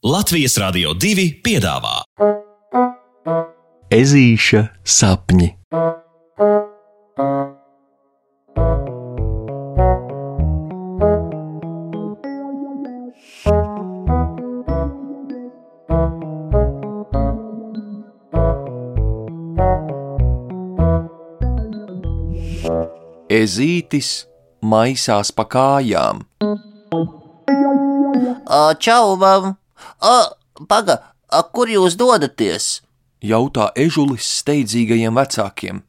Latvijas 0.00 0.54
Rādio 0.56 0.94
2 0.96 1.42
piedāvā 1.44 1.98
Ezīša 3.92 4.62
sapņi. 4.80 5.50
Ezītis 23.28 24.24
maisās 24.64 25.28
pa 25.28 25.44
kājām. 25.44 26.24
Čau, 28.80 29.16
mam! 29.20 29.59
Ā, 30.00 30.18
Paga, 30.68 31.00
ā, 31.32 31.42
kur 31.52 31.70
jūs 31.72 31.96
dodaties? 31.96 32.80
jautā 33.22 33.70
ežulis 33.76 34.26
steidzīgajiem 34.40 35.16
vecākiem. 35.16 35.82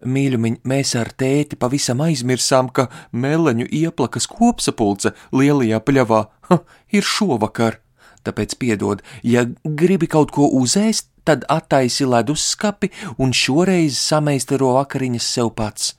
Mīļumiņ, 0.00 0.56
mēs 0.64 0.94
ar 0.96 1.10
tēti 1.12 1.58
pavisam 1.60 2.00
aizmirsām, 2.00 2.70
ka 2.72 2.88
meleņu 3.12 3.66
ieplakas 3.68 4.26
kopsapulce 4.30 5.12
lielajā 5.36 5.80
pļavā 5.84 6.20
ha, 6.48 6.58
ir 6.96 7.04
šovakar. 7.04 7.80
Tāpēc 8.24 8.56
piedod, 8.60 9.02
ja 9.24 9.46
gribi 9.64 10.08
kaut 10.08 10.32
ko 10.32 10.48
uzēst, 10.56 11.08
tad 11.24 11.44
attaisi 11.52 12.08
leduskapi 12.08 12.90
un 13.20 13.32
šoreiz 13.36 13.98
sameistaro 14.00 14.74
vakariņas 14.78 15.28
sev 15.36 15.52
pats. 15.56 15.94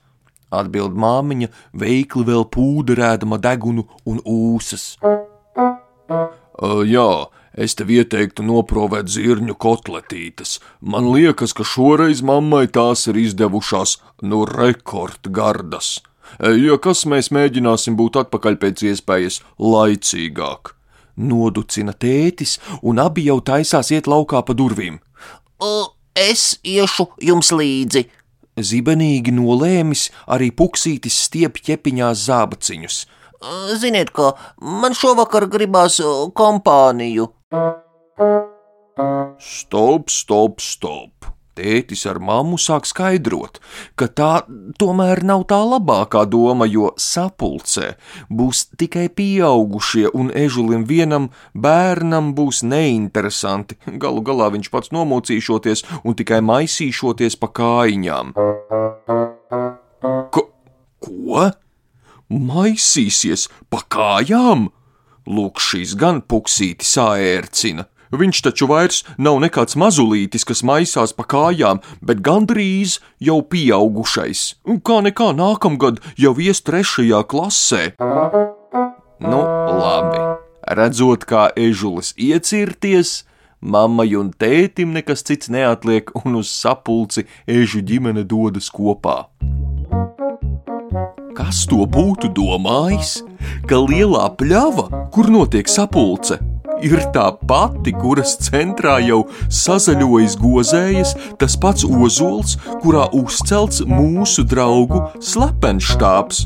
Atbild 0.51 0.97
māmiņa, 0.97 1.47
veikli 1.77 2.25
vēl 2.27 2.47
pūderēdama 2.51 3.37
degunu 3.41 3.85
un 4.09 4.17
ūsas. 4.27 4.97
Uh, 5.01 6.81
jā, 6.85 7.07
es 7.53 7.75
tev 7.75 7.91
ieteiktu 7.91 8.45
noprovēt 8.47 9.11
zirņu 9.11 9.55
kotletītes. 9.59 10.59
Man 10.81 11.11
liekas, 11.11 11.53
ka 11.53 11.65
šoreiz 11.67 12.23
mammai 12.25 12.67
tās 12.67 13.07
ir 13.11 13.19
izdevušās 13.19 13.97
no 14.21 14.45
rekordgardas. 14.47 15.99
Ja 16.39 16.77
kas 16.79 17.03
mēs 17.05 17.31
mēģināsim 17.35 17.97
būt 17.99 18.21
atpakaļ 18.23 18.57
pēc 18.61 18.85
iespējas 18.91 19.41
laicīgāk. 19.59 20.75
Noducina 21.21 21.91
tētis, 21.91 22.57
un 22.81 23.01
abi 23.03 23.27
jau 23.27 23.41
taisās 23.43 23.91
iet 23.91 24.07
laukā 24.07 24.41
pa 24.47 24.55
durvīm. 24.55 25.01
Es 26.15 26.57
iešu 26.63 27.11
jums 27.23 27.51
līdzi. 27.51 28.07
Zibenīgi 28.59 29.31
nolēmis 29.31 30.09
arī 30.27 30.49
puksītis 30.51 31.19
stiep 31.27 31.59
ķepiņās 31.63 32.25
zābaciņus. 32.27 32.97
Ziniet, 33.81 34.11
ka 34.13 34.33
man 34.61 34.95
šovakar 34.97 35.47
gribās 35.51 35.99
kompāniju. 36.37 37.29
Stop, 39.39 40.07
stop, 40.09 40.61
stop! 40.63 41.25
Tētis 41.51 42.05
ar 42.07 42.21
mammu 42.23 42.55
sāk 42.55 42.87
skaidrot, 42.87 43.59
ka 43.99 44.07
tā 44.07 44.29
tomēr 44.79 45.19
nav 45.27 45.43
tā 45.51 45.59
labākā 45.59 46.23
doma, 46.31 46.63
jo 46.63 46.93
sapulcē 46.95 47.89
būs 48.31 48.63
tikai 48.79 49.09
pieaugušie, 49.11 50.07
un 50.15 50.31
ežulim 50.31 50.87
vienam 50.87 51.27
bērnam 51.51 52.31
būs 52.39 52.63
neinteresanti. 52.63 53.75
Galu 53.99 54.23
galā 54.23 54.47
viņš 54.55 54.71
pats 54.71 54.95
nomocīšoties 54.95 55.83
un 56.07 56.15
tikai 56.15 56.39
maisīšoties 56.39 57.35
pa 57.35 57.51
kājiņām. 57.59 58.31
Ko? 60.31 60.47
ko? 61.03 61.49
Maisīsies 62.31 63.49
pa 63.67 63.83
kājām? 63.91 64.71
Lūk, 65.29 65.61
šīs 65.61 65.95
gan 65.99 66.21
puksīti 66.25 66.85
sāērcina. 66.87 67.85
Viņš 68.11 68.41
taču 68.43 68.67
vairs 68.67 69.03
nav 69.21 69.37
nekāds 69.39 69.77
mazulītis, 69.79 70.43
kas 70.47 70.65
maisās 70.67 71.13
pa 71.15 71.23
kājām, 71.23 71.79
bet 72.03 72.19
gandrīz 72.25 72.97
jau 73.23 73.39
pieaugušais. 73.39 74.41
Un 74.67 74.81
Kā 74.83 74.99
nekā 75.05 75.31
nākamgad 75.37 76.01
jau 76.19 76.33
ies 76.35 76.59
trešajā 76.67 77.23
klasē. 77.31 77.83
Nu, 79.21 79.41
labi. 79.79 80.19
Redzot, 80.67 81.23
kā 81.29 81.49
ežulis 81.57 82.11
iecirties, 82.17 83.21
mammai 83.61 84.11
un 84.19 84.33
tētim 84.33 84.91
nekas 84.97 85.23
cits 85.27 85.51
neatliek, 85.53 86.11
un 86.25 86.41
uz 86.41 86.51
sapulci 86.51 87.27
ežu 87.47 87.81
ģimene 87.85 88.25
dodas 88.27 88.69
kopā. 88.73 89.31
Kas 91.51 91.65
to 91.67 91.83
būtu 91.83 92.29
domājis? 92.31 93.09
Ka 93.67 93.75
lielā 93.83 94.29
pļava, 94.39 94.85
kur 95.11 95.27
notiek 95.27 95.67
sapulce, 95.67 96.37
ir 96.79 97.01
tā 97.11 97.25
pati, 97.49 97.91
kuras 97.91 98.37
centrā 98.39 98.93
jau 99.03 99.25
sazaļojas 99.51 100.37
gozējas, 100.39 101.11
tas 101.43 101.57
pats 101.59 101.83
ozols, 101.83 102.55
kurā 102.85 103.09
uzcelts 103.19 103.83
mūsu 103.83 104.47
draugu 104.47 105.03
slepenštāps. 105.19 106.45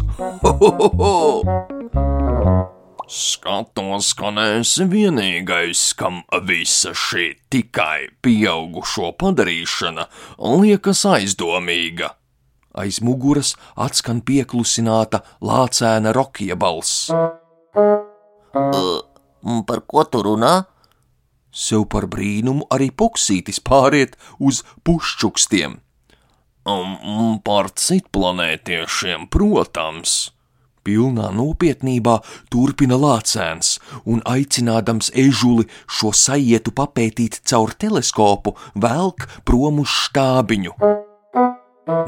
Skatos, 3.05 4.11
ka 4.17 4.33
neesi 4.33 4.89
vienīgais, 4.89 5.85
kam 6.01 6.23
visa 6.49 6.97
šī 6.97 7.29
tikai 7.53 8.09
pieaugušo 8.25 9.13
padarīšana 9.21 10.09
liekas 10.41 11.05
aizdomīga. 11.13 12.15
Aiz 12.75 12.99
muguras 12.99 13.55
atskan 13.75 14.21
pieklusināta 14.25 15.23
lācēna 15.41 16.11
rokija 16.15 16.57
balss. 16.59 17.09
Un 19.45 19.61
Par 19.67 19.83
ko 19.85 20.03
tu 20.09 20.23
runā? 20.25 20.65
Sev 21.55 21.85
par 21.87 22.09
brīnumu 22.11 22.65
arī 22.73 22.89
puksītis 22.91 23.61
pāriet 23.63 24.17
uz 24.43 24.63
pušķukstiem. 24.83 25.77
Um, 26.65 27.37
par 27.45 27.69
citplanētiešiem, 27.69 29.29
protams. 29.29 30.33
Pilnā 30.85 31.31
nopietnībā 31.33 32.19
turpina 32.53 32.97
lācēns, 33.01 33.79
un 34.05 34.21
aicinādams 34.25 35.13
ežuli 35.13 35.65
šo 35.85 36.11
sajietu 36.13 36.73
papētīt 36.77 37.41
caur 37.45 37.73
teleskopu, 37.73 38.57
velk 38.75 39.29
prom 39.45 39.81
uz 39.85 39.93
štābiņu. 40.05 40.73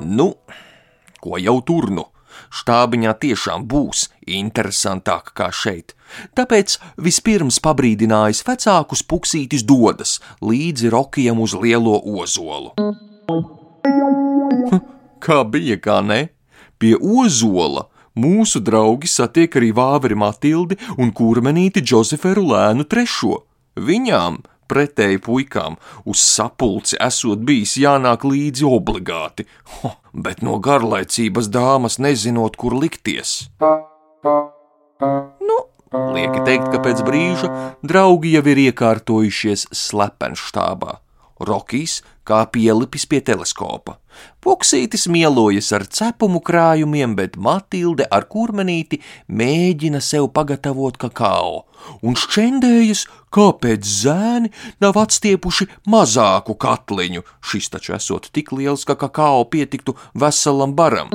Nu, 0.02 0.34
ko 1.22 1.38
jau 1.38 1.60
tur 1.62 1.92
nu? 1.94 2.08
Štābiņā 2.54 3.12
tiešām 3.22 3.66
būs 3.70 4.08
interesantāk 4.30 5.34
kā 5.38 5.50
šeit. 5.52 5.94
Tāpēc 6.38 6.78
vispirms 7.02 7.60
pabrīdinājis 7.66 8.44
vecākus 8.48 9.04
puksītis 9.04 9.66
dodas 9.68 10.18
līdzi 10.42 10.92
rokijam 10.94 11.42
uz 11.44 11.54
lielo 11.58 11.98
ozolu. 12.00 12.74
Kā 15.20 15.44
bija, 15.44 15.78
kā 15.82 16.00
ne? 16.06 16.22
Pie 16.78 16.96
ozola 16.96 17.88
mūsu 18.18 18.62
draugi 18.64 19.10
satiek 19.10 19.58
arī 19.60 19.74
vāveri 19.76 20.18
Matildi 20.18 20.78
un 20.98 21.12
kurmenīti 21.14 21.84
Džozeferu 21.86 22.46
lēnu 22.54 22.86
trešo. 22.90 23.42
Viņām, 23.78 24.40
pretēji 24.70 25.22
puikām, 25.24 25.78
uz 26.06 26.22
sapulci 26.24 27.00
esot 27.04 27.44
bijis 27.48 27.78
jānāk 27.82 28.26
līdzi 28.28 28.68
obligāti, 28.68 29.48
ho, 29.78 29.96
bet 30.14 30.44
no 30.46 30.60
garlaicības 30.64 31.50
dāmas 31.54 32.00
nezinot, 32.04 32.60
kur 32.60 32.78
likties. 32.78 33.40
Nu, 35.48 35.58
lieki 36.14 36.44
teikt, 36.46 36.70
ka 36.74 36.84
pēc 36.84 37.04
brīža 37.08 37.52
draugi 37.86 38.36
jau 38.36 38.46
ir 38.52 38.64
iekārtojušies 38.68 39.70
slepenštābā. 39.72 40.98
Rokijs 41.40 42.02
kā 42.28 42.42
pielipis 42.52 43.06
pie 43.10 43.22
teleskopa. 43.24 43.98
Puksītis 44.42 45.06
mielojas 45.12 45.70
ar 45.76 45.86
cepumu 45.86 46.42
krājumiem, 46.44 47.14
bet 47.18 47.38
Matilde 47.38 48.08
ar 48.12 48.26
kurmenīti 48.32 49.00
mēģina 49.30 50.02
sev 50.02 50.32
pagatavot 50.34 50.98
kakao, 50.98 51.66
un 52.02 52.18
šķendējas, 52.18 53.06
kāpēc 53.34 53.86
zēni 53.86 54.52
nav 54.84 54.98
atstiepuši 55.04 55.70
mazāku 55.94 56.58
katliņu. 56.58 57.26
Šis 57.46 57.72
taču 57.74 57.98
esot 57.98 58.32
tik 58.34 58.52
liels, 58.56 58.88
ka 58.88 58.98
kakao 58.98 59.46
pietiktu 59.46 59.98
veselam 60.18 60.74
baram. 60.78 61.14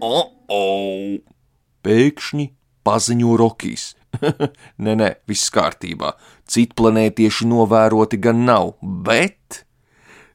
O, 0.00 0.16
o! 0.50 0.64
Pēkšņi 1.80 2.50
paziņo 2.90 3.38
Rokijs. 3.38 3.94
nē, 4.84 4.98
nē, 4.98 5.10
viss 5.30 5.50
kārtībā. 5.54 6.14
Citplanētieši 6.50 7.46
novēroti 7.50 8.18
gan 8.22 8.44
nav, 8.48 8.74
bet 8.82 9.62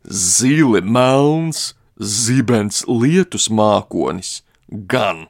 zili 0.08 0.82
melns, 0.82 1.74
zibens 2.00 2.84
lietus 2.88 3.50
mākonis 3.50 4.40
gan. 4.70 5.28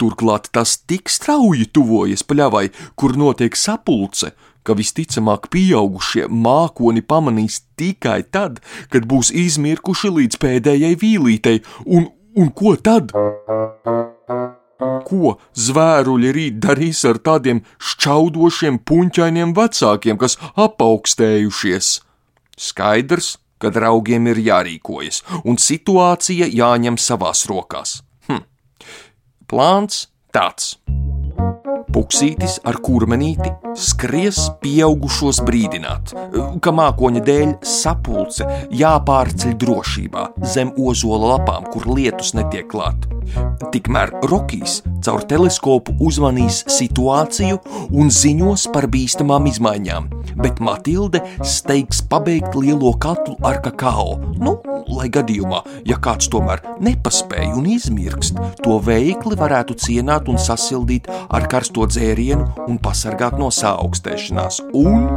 Turklāt 0.00 0.50
tas 0.54 0.74
tik 0.90 1.10
strauji 1.12 1.68
tuvojas 1.70 2.24
pļavai, 2.26 2.66
kur 2.98 3.14
notiek 3.18 3.54
sapulce, 3.58 4.32
ka 4.64 4.74
visticamāk 4.74 5.50
pieaugušie 5.52 6.26
mākoni 6.32 7.04
pamanīs 7.04 7.60
tikai 7.78 8.22
tad, 8.24 8.58
kad 8.90 9.06
būs 9.10 9.30
izmirkuši 9.44 10.12
līdz 10.18 10.40
pēdējai 10.42 10.98
vīlītei, 11.04 11.62
un, 11.86 12.10
un 12.34 12.52
ko 12.56 12.74
tad? 12.80 13.14
Ko 15.04 15.36
zvēruļi 15.58 16.32
rīt 16.36 16.60
darīs 16.64 17.04
ar 17.08 17.20
tādiem 17.20 17.62
šķaudošiem, 17.78 18.80
puņķainiem 18.88 19.54
vecākiem, 19.56 20.20
kas 20.20 20.38
apaugstējušies? 20.56 21.94
Skaidrs, 22.54 23.34
ka 23.58 23.72
draugiem 23.74 24.28
ir 24.32 24.40
jārīkojas, 24.44 25.22
un 25.44 25.58
situācija 25.60 26.50
jāņem 26.52 26.98
savās 27.00 27.46
rokās. 27.50 27.98
Hm. 28.28 28.44
Plāns 29.50 30.06
tāds. 30.34 30.74
Puksītis 31.94 32.56
ar 32.66 32.80
kurmenīti 32.82 33.52
skries 33.78 34.40
pieaugušos 34.64 35.38
brīdināt, 35.46 36.10
ka 36.58 36.72
mākoņa 36.74 37.22
dēļ 37.28 37.52
sapulce 37.70 38.48
jāpārceļ 38.74 39.54
drošībā 39.62 40.24
zem 40.56 40.72
ozola 40.74 41.36
lapām, 41.36 41.68
kur 41.70 41.86
lietus 41.94 42.34
netiek 42.34 42.66
klāt. 42.72 43.06
Tikmēr 43.72 44.10
Rokijs 44.26 44.80
caur 45.04 45.22
teleskopu 45.28 45.94
uzmanīs 46.02 46.62
situāciju 46.70 47.60
un 47.94 48.10
ziņos 48.12 48.66
par 48.74 48.88
bīstamām 48.90 49.46
izmaiņām, 49.50 50.10
bet 50.40 50.60
Matilde 50.64 51.22
steigs 51.46 52.02
pabeigt 52.10 52.56
lielo 52.58 52.92
katlu 53.00 53.36
ar 53.46 53.60
kakao. 53.64 54.18
Nu, 54.40 54.56
lai 54.90 55.08
gadījumā, 55.12 55.62
ja 55.88 55.98
kāds 56.02 56.28
tomēr 56.32 56.62
nepaspēja 56.84 57.54
un 57.58 57.68
izmirkst, 57.74 58.40
to 58.64 58.78
veikli 58.84 59.38
varētu 59.40 59.78
cienāt 59.86 60.28
un 60.32 60.40
sasildīt 60.40 61.08
ar 61.08 61.48
karsto 61.50 61.83
dzērienu 61.90 62.68
un 62.68 62.78
pasargāt 62.82 63.38
no 63.40 63.50
saaugstēšanās. 63.54 64.60
Un. 64.76 65.08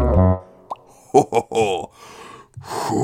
Ho, 1.14 1.22
ho, 1.22 1.44
ho! 1.52 1.70
Hū! 2.68 3.04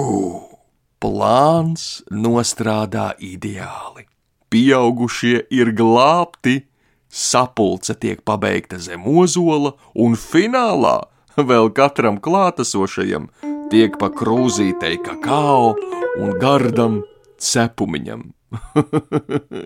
Plāns 1.04 2.04
nostrādā 2.12 3.12
ideāli. 3.20 4.08
Pieaugušie 4.54 5.44
ir 5.52 5.74
glābti, 5.76 6.62
sapulce 7.10 7.96
tiek 8.00 8.22
pabeigta 8.26 8.80
zem 8.80 9.06
ozola, 9.10 9.74
un 9.96 10.16
finālā 10.20 11.00
vēl 11.38 11.72
katram 11.76 12.20
klātesošajam 12.24 13.28
tiek 13.74 13.98
pa 14.00 14.12
krūzītei 14.14 15.00
kakao 15.02 15.74
un 16.22 16.38
gardam 16.42 17.02
cepumiņam. 17.42 18.30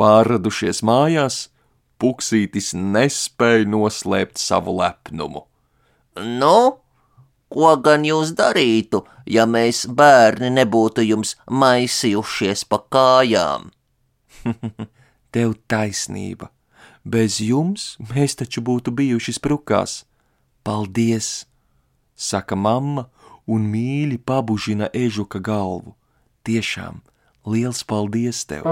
Pārradušies 0.00 0.80
mājās, 0.86 1.48
Puksītis 1.98 2.72
nespēja 2.78 3.66
noslēpt 3.66 4.38
savu 4.38 4.76
lepnumu. 4.78 5.44
Nu, 6.18 6.78
ko 7.50 7.72
gan 7.82 8.06
jūs 8.06 8.34
darītu, 8.38 9.02
ja 9.26 9.46
mēs 9.50 9.84
bērni 9.86 10.52
nebūtu 10.54 11.02
jums 11.06 11.34
maisījušies 11.50 12.64
pa 12.70 12.82
kājām? 12.94 13.70
Tev 15.34 15.58
taisnība. 15.70 16.52
Bez 17.04 17.40
jums 17.42 17.94
mēs 18.12 18.38
taču 18.38 18.62
būtu 18.64 18.94
bijuši 18.94 19.38
sprukās. 19.38 20.02
Paldies! 20.62 21.48
saka 22.18 22.58
mamma 22.58 23.06
un 23.46 23.70
mīļi 23.72 24.18
pabužina 24.26 24.90
ežuka 25.04 25.40
galvu. 25.40 25.94
Tiešām 26.44 27.00
liels 27.46 27.84
paldies 27.86 28.44
tev! 28.50 28.66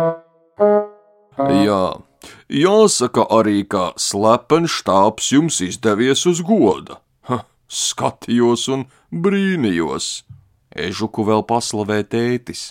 Jā, 1.37 2.01
jāsaka 2.49 3.27
arī, 3.29 3.61
ka 3.69 3.91
slepens 4.01 4.73
štābs 4.73 5.29
jums 5.35 5.61
izdevies 5.61 6.25
uz 6.29 6.41
goda. 6.41 6.97
Ha, 7.29 7.43
skatījos 7.69 8.65
un 8.73 8.87
brīnījos. 9.13 10.25
Ežuku 10.73 11.27
vēl 11.29 11.45
paslavē 11.49 12.01
tētis. 12.09 12.71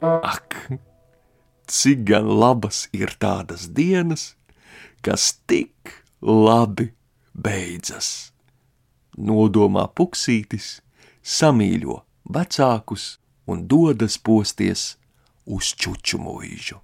Ak, 0.00 0.56
cik 1.68 2.04
gan 2.08 2.32
labas 2.40 2.86
ir 2.96 3.12
tādas 3.20 3.68
dienas, 3.68 4.34
kas 5.04 5.36
tik 5.44 6.00
labi 6.24 6.90
beidzas. 7.36 8.32
Nodomā 9.20 9.84
puksītis, 9.92 10.78
samīļo 11.20 12.00
vecākus 12.24 13.18
un 13.50 13.66
dodas 13.68 14.16
posties 14.16 14.94
uz 15.44 15.74
čuču 15.76 16.20
mūžu. 16.22 16.80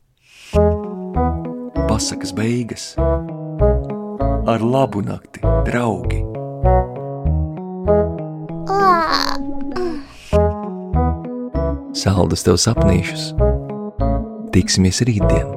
Pasakas 1.89 2.33
beigas 2.37 2.95
ar 4.47 4.63
labu 4.63 5.03
nakti, 5.03 5.43
draugi! 5.67 6.23
Saldus 11.97 12.47
tev 12.47 12.61
sapnīšus! 12.63 13.33
Tiksimies 14.55 15.03
rītdien! 15.09 15.56